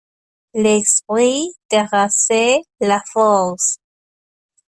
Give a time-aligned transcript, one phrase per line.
[0.55, 3.77] L'esprit terrassait la force.